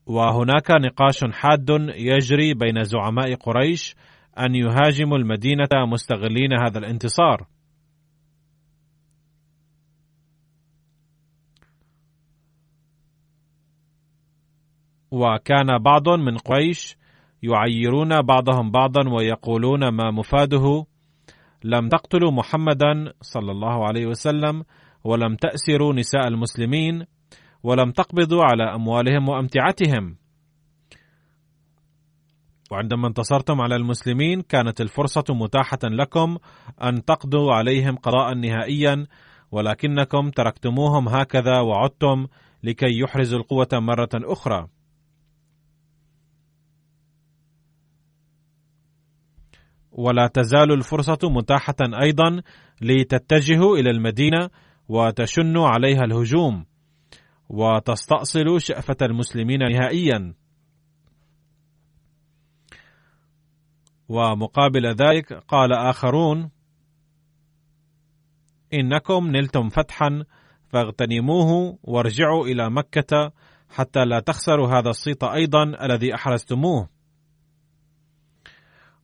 [0.06, 3.96] وهناك نقاش حاد يجري بين زعماء قريش
[4.38, 7.46] أن يهاجموا المدينة مستغلين هذا الانتصار.
[15.10, 16.96] وكان بعض من قريش
[17.42, 20.86] يعيرون بعضهم بعضا ويقولون ما مفاده
[21.64, 24.64] لم تقتلوا محمدا صلى الله عليه وسلم
[25.04, 27.04] ولم تأسروا نساء المسلمين
[27.62, 30.16] ولم تقبضوا على أموالهم وأمتعتهم
[32.70, 36.38] وعندما انتصرتم على المسلمين كانت الفرصة متاحة لكم
[36.82, 39.06] أن تقضوا عليهم قضاء نهائيا
[39.52, 42.26] ولكنكم تركتموهم هكذا وعدتم
[42.62, 44.68] لكي يحرزوا القوة مرة أخرى.
[49.92, 52.42] ولا تزال الفرصة متاحة أيضا
[52.80, 54.50] لتتجهوا إلى المدينة
[54.88, 56.64] وتشنوا عليها الهجوم
[57.48, 60.34] وتستأصلوا شأفة المسلمين نهائيا.
[64.08, 66.50] ومقابل ذلك قال آخرون:
[68.74, 70.24] إنكم نلتم فتحا
[70.68, 73.32] فاغتنموه وارجعوا إلى مكة
[73.70, 76.88] حتى لا تخسروا هذا الصيت أيضا الذي أحرزتموه.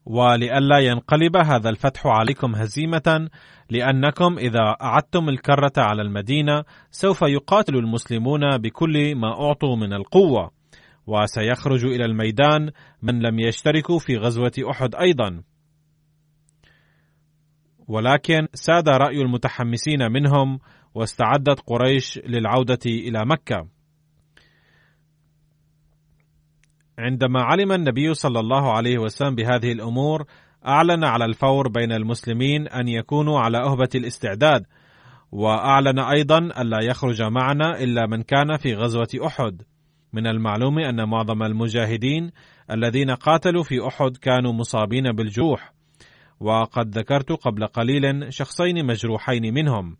[0.05, 3.29] ولئلا ينقلب هذا الفتح عليكم هزيمة
[3.69, 10.51] لأنكم إذا أعدتم الكرة على المدينة سوف يقاتل المسلمون بكل ما أعطوا من القوة
[11.11, 12.71] وسيخرج إلى الميدان
[13.01, 15.43] من لم يشتركوا في غزوة أحد أيضا.
[17.87, 20.59] ولكن ساد رأي المتحمسين منهم
[20.93, 23.67] واستعدت قريش للعودة إلى مكة.
[26.99, 30.25] عندما علم النبي صلى الله عليه وسلم بهذه الأمور
[30.67, 34.65] أعلن على الفور بين المسلمين أن يكونوا على أهبة الاستعداد
[35.31, 39.61] وأعلن أيضا الا يخرج معنا إلا من كان في غزوة أحد.
[40.13, 42.31] من المعلوم أن معظم المجاهدين
[42.71, 45.73] الذين قاتلوا في أحد كانوا مصابين بالجروح
[46.39, 49.97] وقد ذكرت قبل قليل شخصين مجروحين منهم.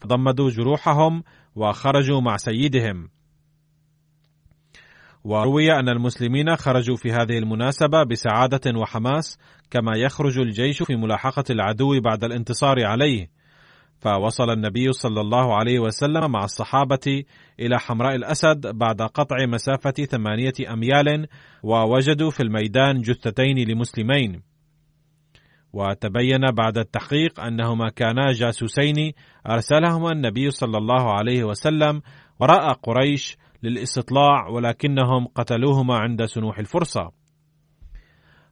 [0.00, 1.22] فضمدوا جروحهم
[1.54, 3.08] وخرجوا مع سيدهم.
[5.24, 9.38] وروي أن المسلمين خرجوا في هذه المناسبة بسعادة وحماس
[9.70, 13.30] كما يخرج الجيش في ملاحقة العدو بعد الانتصار عليه.
[14.00, 17.24] فوصل النبي صلى الله عليه وسلم مع الصحابة
[17.60, 21.26] إلى حمراء الأسد بعد قطع مسافة ثمانية أميال
[21.62, 24.42] ووجدوا في الميدان جثتين لمسلمين.
[25.72, 29.12] وتبين بعد التحقيق أنهما كانا جاسوسين
[29.50, 32.02] أرسلهما النبي صلى الله عليه وسلم
[32.40, 37.10] وراء قريش للاستطلاع ولكنهم قتلوهما عند سنوح الفرصة.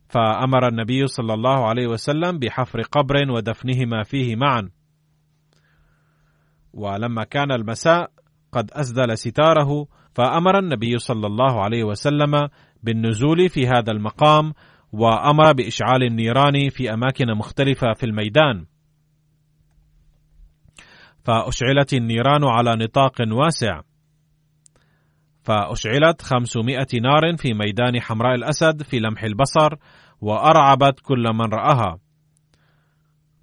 [0.09, 4.71] فأمر النبي صلى الله عليه وسلم بحفر قبر ودفنهما فيه معا.
[6.73, 8.11] ولما كان المساء
[8.53, 12.49] قد أسدل ستاره فأمر النبي صلى الله عليه وسلم
[12.83, 14.53] بالنزول في هذا المقام
[14.93, 18.67] وأمر بإشعال النيران في أماكن مختلفة في الميدان.
[21.25, 23.81] فأشعلت النيران على نطاق واسع.
[25.45, 29.75] فأشعلت خمسمائة نار في ميدان حمراء الأسد في لمح البصر
[30.21, 31.99] وأرعبت كل من رآها.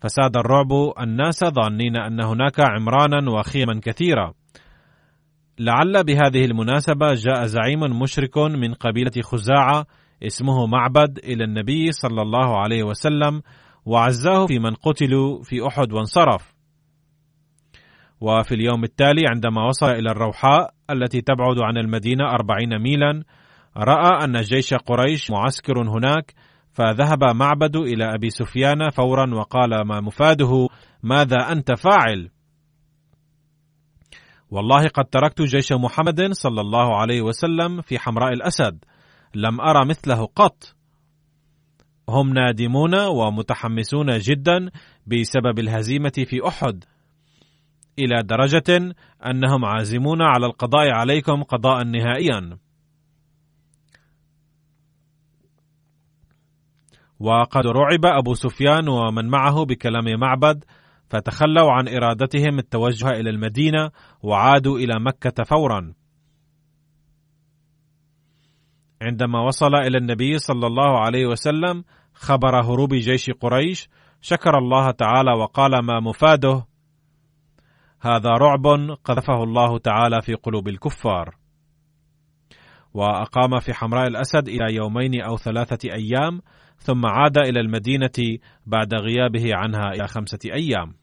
[0.01, 4.33] فساد الرعب الناس ظانين أن هناك عمرانا وخيما كثيرة
[5.59, 9.85] لعل بهذه المناسبة جاء زعيم مشرك من قبيلة خزاعة
[10.23, 13.41] اسمه معبد إلى النبي صلى الله عليه وسلم
[13.85, 16.53] وعزاه في من قتلوا في أحد وانصرف.
[18.21, 23.23] وفي اليوم التالي عندما وصل إلى الروحاء التي تبعد عن المدينة أربعين ميلا
[23.77, 26.33] رأى أن جيش قريش معسكر هناك
[26.79, 30.67] فذهب معبد إلى أبي سفيان فورا وقال ما مفاده؟
[31.03, 32.29] ماذا أنت فاعل؟
[34.51, 38.85] والله قد تركت جيش محمد صلى الله عليه وسلم في حمراء الأسد
[39.35, 40.75] لم أرى مثله قط.
[42.09, 44.69] هم نادمون ومتحمسون جدا
[45.07, 46.83] بسبب الهزيمة في أحد
[47.99, 52.57] إلى درجة أنهم عازمون على القضاء عليكم قضاء نهائيا.
[57.19, 60.63] وقد رعب أبو سفيان ومن معه بكلام معبد
[61.09, 63.91] فتخلوا عن إرادتهم التوجه إلى المدينة
[64.23, 65.93] وعادوا إلى مكة فورا.
[69.01, 71.83] عندما وصل إلى النبي صلى الله عليه وسلم
[72.13, 73.89] خبر هروب جيش قريش
[74.21, 76.65] شكر الله تعالى وقال ما مفاده؟
[78.01, 78.67] هذا رعب
[79.03, 81.38] قذفه الله تعالى في قلوب الكفار.
[82.93, 86.41] وأقام في حمراء الأسد إلى يومين أو ثلاثة أيام
[86.77, 90.93] ثم عاد إلى المدينة بعد غيابه عنها إلى خمسة أيام.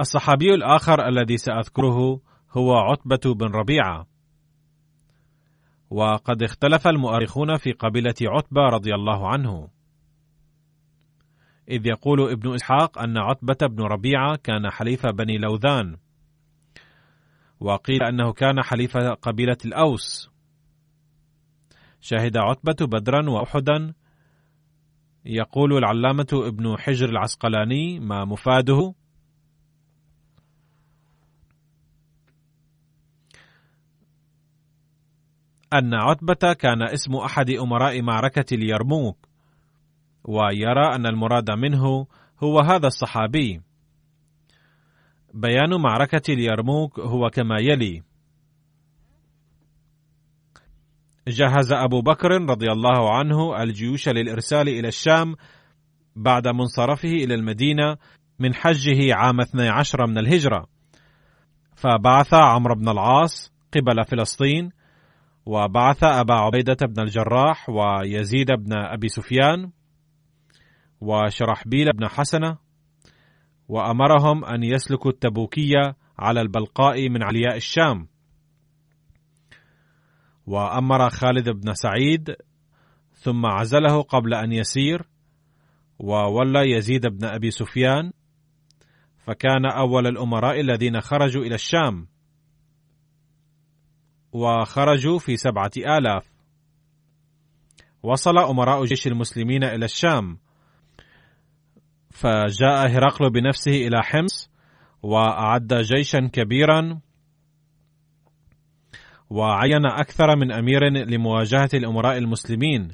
[0.00, 2.20] الصحابي الآخر الذي سأذكره
[2.50, 4.06] هو عتبة بن ربيعة.
[5.90, 9.68] وقد اختلف المؤرخون في قبيلة عتبة رضي الله عنه.
[11.68, 15.96] إذ يقول ابن إسحاق أن عتبة بن ربيعة كان حليف بني لوذان.
[17.60, 20.30] وقيل أنه كان حليف قبيلة الأوس.
[22.00, 23.94] شهد عتبة بدرا وأحدا.
[25.24, 28.94] يقول العلامة ابن حجر العسقلاني ما مفاده.
[35.72, 39.28] أن عتبة كان اسم أحد أمراء معركة اليرموك
[40.24, 42.06] ويرى أن المراد منه
[42.42, 43.60] هو هذا الصحابي.
[45.34, 48.02] بيان معركة اليرموك هو كما يلي.
[51.28, 55.34] جهز أبو بكر رضي الله عنه الجيوش للإرسال إلى الشام
[56.16, 57.96] بعد منصرفه إلى المدينة
[58.38, 60.66] من حجه عام 12 من الهجرة.
[61.76, 64.70] فبعث عمرو بن العاص قبل فلسطين
[65.46, 69.70] وبعث أبا عبيدة بن الجراح ويزيد بن أبي سفيان
[71.00, 72.58] وشرحبيل بن حسنة
[73.70, 78.08] وأمرهم أن يسلكوا التبوكية على البلقاء من علياء الشام.
[80.46, 82.36] وأمر خالد بن سعيد
[83.14, 85.08] ثم عزله قبل أن يسير
[85.98, 88.12] وولى يزيد بن أبي سفيان
[89.18, 92.08] فكان أول الأمراء الذين خرجوا إلى الشام.
[94.32, 96.30] وخرجوا في سبعة آلاف.
[98.02, 100.38] وصل أمراء جيش المسلمين إلى الشام.
[102.10, 104.50] فجاء هرقل بنفسه إلى حمص
[105.02, 107.00] وأعد جيشا كبيرا
[109.30, 112.88] وعين أكثر من أمير لمواجهة الأمراء المسلمين.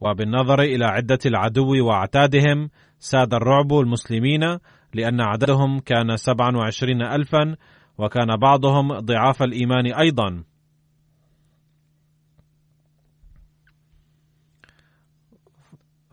[0.00, 4.58] وبالنظر إلى عدة العدو وأعتادهم ساد الرعب المسلمين
[4.94, 7.56] لأن عددهم كان سبعا وعشرين ألفا
[7.98, 10.44] وكان بعضهم ضعاف الإيمان أيضا.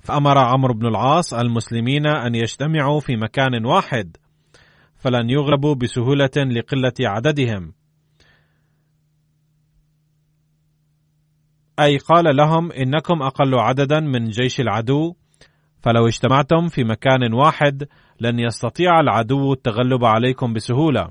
[0.02, 4.18] فأمر عمرو بن العاص المسلمين أن يجتمعوا في مكان واحد
[4.96, 7.74] فلن يغلبوا بسهولة لقلة عددهم.
[11.80, 15.16] أي قال لهم إنكم أقل عددا من جيش العدو
[15.82, 17.88] فلو اجتمعتم في مكان واحد
[18.20, 21.10] لن يستطيع العدو التغلب عليكم بسهولة.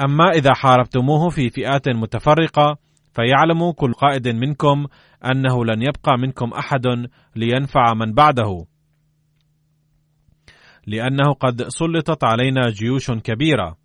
[0.00, 2.83] أما إذا حاربتموه في فئات متفرقة
[3.14, 4.86] فيعلم كل قائد منكم
[5.24, 6.86] أنه لن يبقى منكم أحد
[7.36, 8.66] لينفع من بعده.
[10.86, 13.76] لأنه قد سلطت علينا جيوش كبيرة.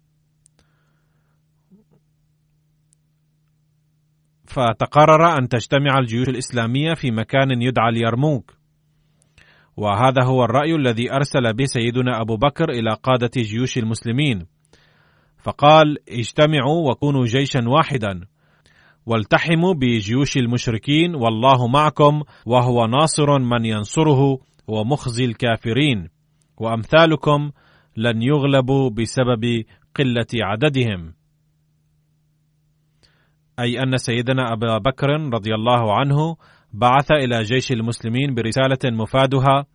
[4.46, 8.54] فتقرر أن تجتمع الجيوش الإسلامية في مكان يدعى اليرموك.
[9.78, 14.46] وهذا هو الرأي الذي أرسل به سيدنا أبو بكر إلى قادة جيوش المسلمين.
[15.38, 18.28] فقال اجتمعوا وكونوا جيشا واحدا.
[19.10, 26.10] والتحموا بجيوش المشركين والله معكم وهو ناصر من ينصره ومخزي الكافرين
[26.58, 27.52] وأمثالكم
[27.98, 29.64] لن يغلبوا بسبب
[29.96, 31.14] قلة عددهم.
[33.60, 36.36] أي أن سيدنا أبا بكر رضي الله عنه
[36.74, 39.66] بعث إلى جيش المسلمين برسالة مفادها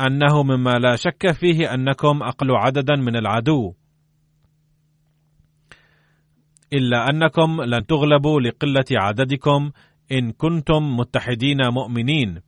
[0.00, 3.74] أنه مما لا شك فيه أنكم أقل عددا من العدو.
[6.76, 9.70] إلا أنكم لن تغلبوا لقلة عددكم
[10.12, 12.40] إن كنتم متحدين مؤمنين.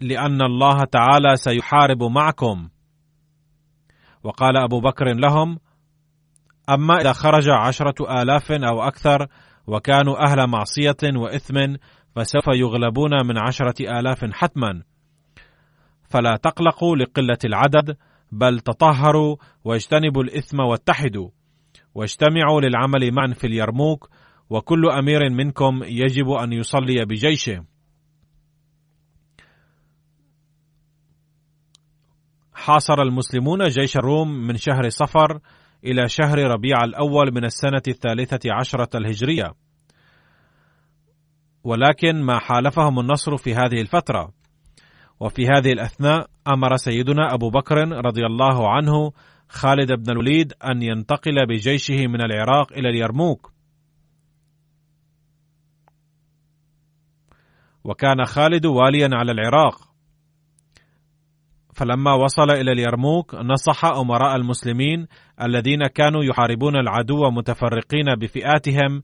[0.00, 2.68] لأن الله تعالى سيحارب معكم.
[4.24, 5.58] وقال أبو بكر لهم
[6.70, 9.26] أما إذا خرج عشرة آلاف أو أكثر
[9.66, 11.76] وكانوا أهل معصية وإثم
[12.16, 14.82] فسوف يغلبون من عشرة آلاف حتما.
[16.10, 17.96] فلا تقلقوا لقلة العدد
[18.32, 21.30] بل تطهروا واجتنبوا الإثم واتحدوا
[21.94, 24.10] واجتمعوا للعمل معا في اليرموك
[24.50, 27.64] وكل أمير منكم يجب أن يصلي بجيشه.
[32.54, 35.40] حاصر المسلمون جيش الروم من شهر صفر
[35.84, 39.52] إلى شهر ربيع الأول من السنة الثالثة عشرة الهجرية.
[41.64, 44.32] ولكن ما حالفهم النصر في هذه الفترة
[45.20, 49.12] وفي هذه الأثناء أمر سيدنا أبو بكر رضي الله عنه
[49.48, 53.52] خالد بن الوليد أن ينتقل بجيشه من العراق إلى اليرموك.
[57.84, 59.96] وكان خالد واليا على العراق.
[61.74, 65.06] فلما وصل إلى اليرموك نصح أمراء المسلمين
[65.42, 69.02] الذين كانوا يحاربون العدو متفرقين بفئاتهم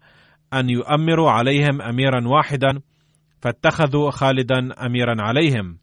[0.54, 2.80] أن يؤمروا عليهم اميرا واحدا
[3.40, 5.81] فاتخذوا خالدا اميرا عليهم.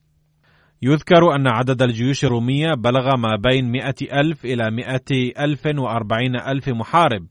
[0.82, 6.70] يذكر أن عدد الجيوش الرومية بلغ ما بين مئة ألف إلى مئة ألف وأربعين ألف
[6.70, 7.28] محارب.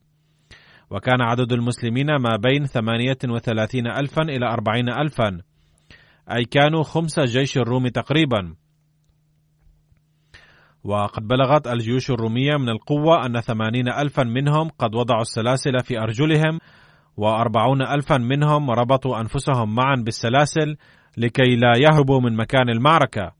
[0.89, 5.41] وكان عدد المسلمين ما بين ثمانية وثلاثين ألفا إلى أربعين ألفا.
[6.31, 8.55] أي كانوا خمس جيش الروم تقريبا.
[10.83, 16.59] وقد بلغت الجيوش الرومية من القوة أن ثمانين ألفا منهم قد وضعوا السلاسل في أرجلهم
[17.17, 20.75] وأربعون ألفا منهم ربطوا أنفسهم معا بالسلاسل
[21.17, 23.38] لكي لا يهربوا من مكان المعركة.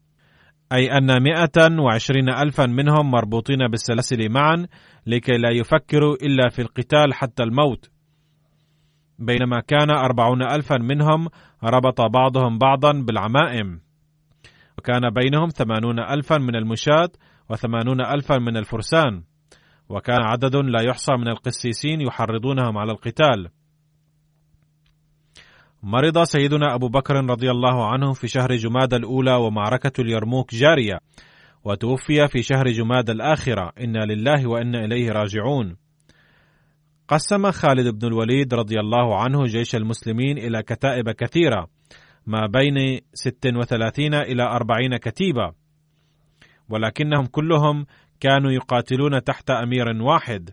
[0.73, 4.67] أي أن مئة وعشرين ألفا منهم مربوطين بالسلاسل معا
[5.07, 7.89] لكي لا يفكروا إلا في القتال حتى الموت.
[9.19, 11.27] بينما كان أربعون ألفا منهم
[11.63, 13.81] ربط بعضهم بعضا بالعمائم.
[14.77, 17.09] وكان بينهم ثمانون ألفا من المشاة
[17.49, 19.23] وثمانون ألفا من الفرسان.
[19.89, 23.49] وكان عدد لا يحصى من القسيسين يحرضونهم على القتال.
[25.83, 30.99] مرض سيدنا أبو بكر رضي الله عنه في شهر جماد الأولى ومعركة اليرموك جارية
[31.63, 33.71] وتوفي في شهر جماد الآخرة.
[33.79, 35.75] إنا لله وإنا إليه راجعون.
[37.07, 41.67] قسم خالد بن الوليد رضي الله عنه جيش المسلمين إلى كتائب كثيرة
[42.27, 45.51] ما بين 36 إلى 40 كتيبة.
[46.69, 47.85] ولكنهم كلهم
[48.19, 50.49] كانوا يقاتلون تحت أمير واحد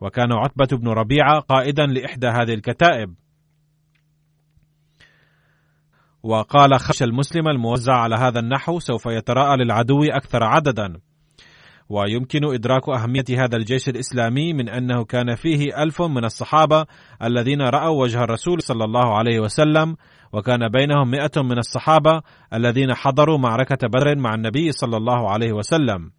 [0.00, 3.14] وكان عتبة بن ربيعة قائدا لإحدى هذه الكتائب.
[6.22, 11.00] وقال خش المسلم الموزع على هذا النحو سوف يتراءى للعدو أكثر عددا.
[11.88, 16.86] ويمكن إدراك أهمية هذا الجيش الإسلامي من أنه كان فيه ألف من الصحابة
[17.22, 19.96] الذين رأوا وجه الرسول صلى الله عليه وسلم
[20.32, 22.22] وكان بينهم مئة من الصحابة
[22.54, 26.10] الذين حضروا معركة بدر مع النبي صلى الله عليه وسلم.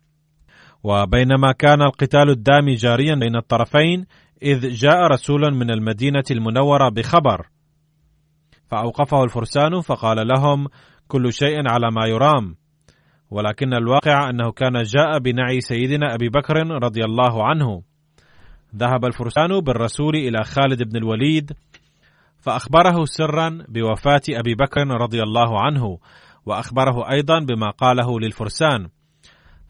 [0.83, 4.05] وبينما كان القتال الدامي جاريا بين الطرفين
[4.43, 7.47] إذ جاء رسول من المدينة المنورة بخبر.
[8.72, 10.67] فأوقفه الفرسان فقال لهم
[11.07, 12.55] كل شيء على ما يرام.
[13.32, 17.82] ولكن الواقع أنه كان جاء بنعي سيدنا أبي بكر رضي الله عنه.
[18.76, 21.51] ذهب الفرسان بالرسول إلى خالد بن الوليد
[22.39, 25.97] فأخبره سرا بوفاة أبي بكر رضي الله عنه
[26.45, 28.88] وأخبره أيضا بما قاله للفرسان.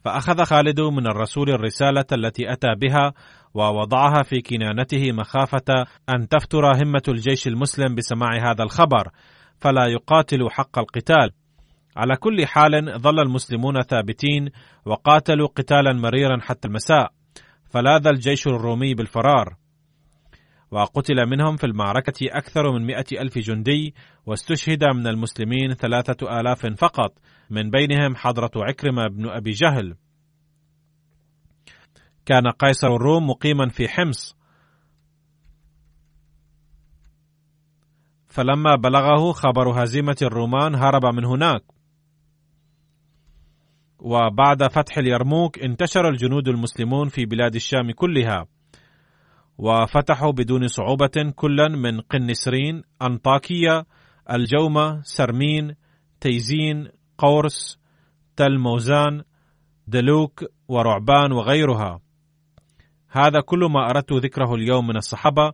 [0.04, 3.12] فأخذ خالد من الرسول الرسالة التي أتى بها
[3.54, 9.08] ووضعها في كنانته مخافة أن تفتر همة الجيش المسلم بسماع هذا الخبر
[9.60, 11.30] فلا يقاتل حق القتال.
[11.96, 14.48] على كل حال ظل المسلمون ثابتين
[14.86, 17.12] وقاتلوا قتالا مريرا حتى المساء
[17.70, 19.56] فلاذ الجيش الرومي بالفرار.
[20.70, 23.94] وقتل منهم في المعركة أكثر من مئة ألف جندي
[24.26, 27.18] واستشهد من المسلمين ثلاثة آلاف فقط
[27.50, 29.94] من بينهم حضرة عكرمة بن أبي جهل.
[32.26, 34.36] كان قيصر الروم مقيما في حمص.
[38.26, 41.62] فلما بلغه خبر هزيمة الرومان هرب من هناك.
[43.98, 48.46] وبعد فتح اليرموك انتشر الجنود المسلمون في بلاد الشام كلها.
[49.58, 53.86] وفتحوا بدون صعوبة كلا من قنسرين أنطاكية
[54.30, 55.74] الجومة سرمين
[56.20, 57.78] تيزين قورس
[58.36, 59.22] تل موزان
[59.86, 62.01] دلوك ورعبان وغيرها.
[63.12, 65.52] هذا كل ما أردت ذكره اليوم من الصحابة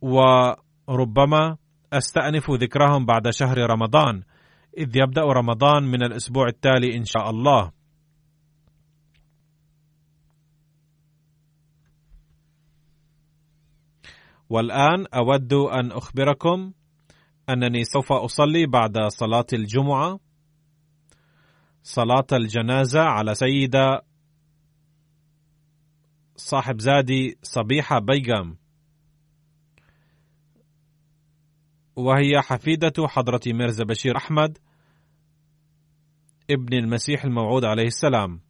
[0.00, 1.56] وربما
[1.92, 4.22] أستأنف ذكرهم بعد شهر رمضان
[4.78, 7.72] إذ يبدأ رمضان من الأسبوع التالي إن شاء الله.
[14.50, 16.72] والآن أود أن أخبركم
[17.48, 20.20] أنني سوف أصلي بعد صلاة الجمعة
[21.82, 24.02] صلاة الجنازة على سيدة
[26.36, 28.56] صاحب زادي صبيحة بيغام
[31.96, 34.58] وهي حفيدة حضرة ميرزا بشير أحمد
[36.50, 38.40] ابن المسيح الموعود عليه السلام.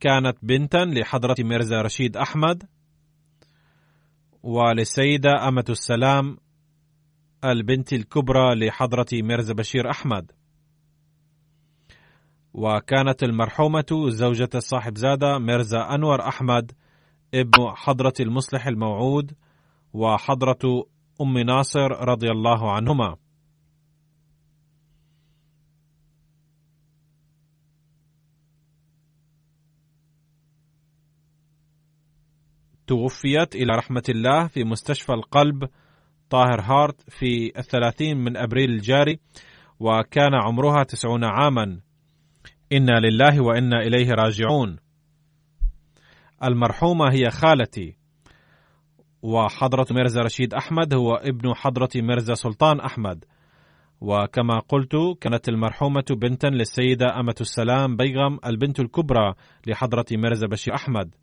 [0.00, 2.62] كانت بنتا لحضرة ميرزا رشيد أحمد
[4.42, 6.38] وللسيدة أمة السلام
[7.44, 10.32] البنت الكبرى لحضرة ميرزا بشير أحمد.
[12.54, 16.72] وكانت المرحومة زوجة الصاحب زادة ميرزا أنور أحمد
[17.34, 19.32] ابن حضرة المصلح الموعود
[19.92, 20.84] وحضرة
[21.20, 23.16] أم ناصر رضي الله عنهما.
[32.86, 35.68] توفيت إلى رحمة الله في مستشفى القلب
[36.30, 39.18] طاهر هارت في الثلاثين من أبريل الجاري
[39.80, 41.80] وكان عمرها تسعون عاما.
[42.72, 44.76] إنا لله وإنا إليه راجعون.
[46.44, 47.96] المرحومة هي خالتي
[49.22, 53.24] وحضرة مرزا رشيد أحمد هو ابن حضرة مرزا سلطان أحمد.
[54.00, 59.34] وكما قلت كانت المرحومة بنتا للسيدة أمة السلام بيغم البنت الكبرى
[59.66, 61.14] لحضرة مرزا بشير أحمد.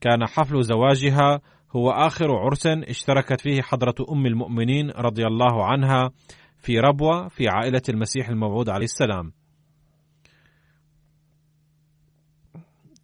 [0.00, 1.40] كان حفل زواجها
[1.76, 6.10] هو آخر عرس اشتركت فيه حضرة أم المؤمنين رضي الله عنها
[6.58, 9.32] في ربوة في عائلة المسيح الموعود عليه السلام.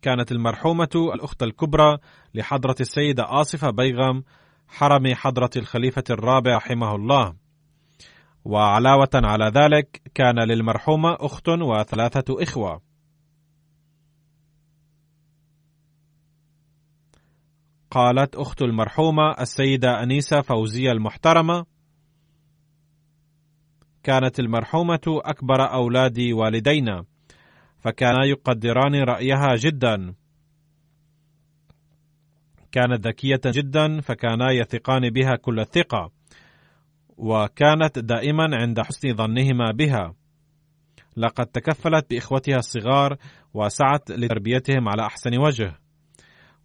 [0.02, 1.98] كانت المرحومة الأخت الكبرى
[2.34, 4.22] لحضرة السيدة آصفة بيغم
[4.68, 7.34] حرم حضرة الخليفة الرابع رحمه الله.
[8.44, 12.86] وعلاوة على ذلك كان للمرحومة أخت وثلاثة إخوة.
[17.97, 21.66] قالت أخت المرحومة السيدة أنيسة فوزية المحترمة:
[24.03, 27.05] كانت المرحومة أكبر أولاد والدينا،
[27.78, 30.14] فكانا يقدران رأيها جدا.
[32.72, 36.11] كانت ذكية جدا فكانا يثقان بها كل الثقة،
[37.16, 40.14] وكانت دائما عند حسن ظنهما بها.
[41.16, 43.16] لقد تكفلت بإخوتها الصغار
[43.55, 45.86] وسعت لتربيتهم على أحسن وجه.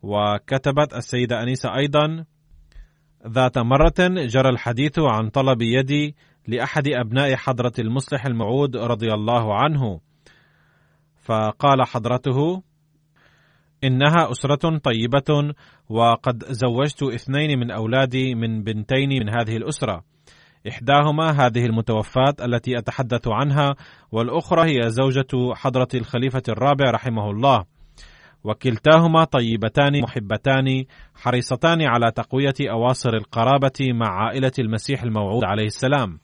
[0.03, 2.25] وكتبت السيدة أنيسة أيضا
[3.27, 6.15] ذات مرة جرى الحديث عن طلب يدي
[6.47, 9.99] لأحد أبناء حضرة المصلح الموعود رضي الله عنه.
[11.23, 12.63] فقال حضرته
[13.83, 15.53] إنها أسرة طيبة
[15.89, 20.03] وقد زوجت اثنين من أولادي من بنتين من هذه الأسرة.
[20.69, 23.75] إحداهما هذه المتوفاة التي أتحدث عنها
[24.11, 27.65] والأخرى هي زوجة حضرة الخليفة الرابع رحمه الله.
[28.43, 30.83] وكلتاهما طيبتان محبتان
[31.15, 36.19] حريصتان على تقوية أواصر القرابة مع عائلة المسيح الموعود عليه السلام.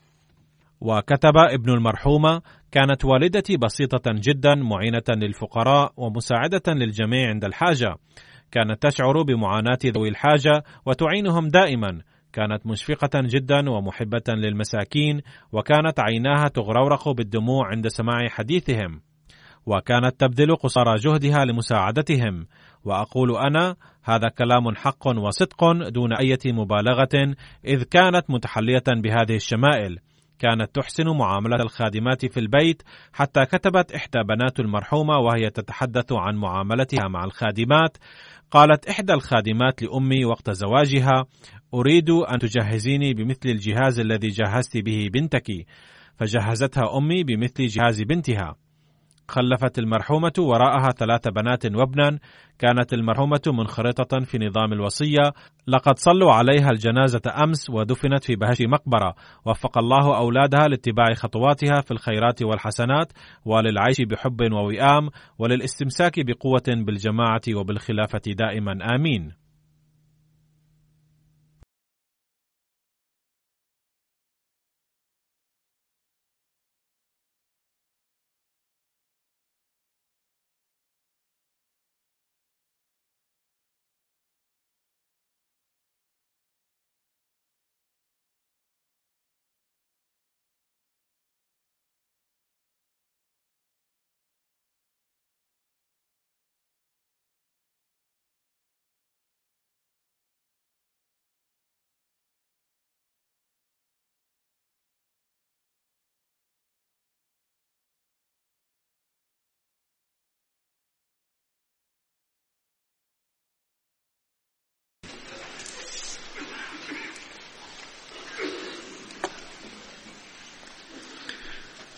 [0.81, 2.41] وكتب ابن المرحومه
[2.71, 7.95] كانت والدتي بسيطة جدا معينة للفقراء ومساعدة للجميع عند الحاجة.
[8.51, 12.01] كانت تشعر بمعاناة ذوي الحاجة وتعينهم دائما.
[12.33, 19.01] كانت مشفقة جدا ومحبة للمساكين وكانت عيناها تغرورق بالدموع عند سماع حديثهم.
[19.67, 22.47] وكانت تبذل قصارى جهدها لمساعدتهم.
[22.83, 29.99] وأقول أنا هذا كلام حق وصدق دون أي مبالغة إذ كانت متحلية بهذه الشمائل.
[30.39, 37.07] كانت تحسن معاملة الخادمات في البيت حتى كتبت إحدى بنات المرحومة وهي تتحدث عن معاملتها
[37.07, 37.97] مع الخادمات.
[38.51, 41.25] قالت إحدى الخادمات لأمي وقت زواجها
[41.73, 45.65] أريد أن تجهزيني بمثل الجهاز الذي جهزت به بنتك.
[46.19, 48.55] فجهزتها أمي بمثل جهاز بنتها.
[49.27, 52.19] خلفت المرحومة وراءها ثلاث بنات وابنا
[52.59, 55.33] كانت المرحومة منخرطة في نظام الوصية.
[55.67, 59.15] لقد صلوا عليها الجنازة أمس ودفنت في بهش مقبرة.
[59.45, 63.13] وفق الله أولادها لاتباع خطواتها في الخيرات والحسنات
[63.45, 65.09] وللعيش بحب ووئام
[65.39, 68.95] وللاستمساك بقوة بالجماعة وبالخلافة دائما.
[68.95, 69.46] آمين.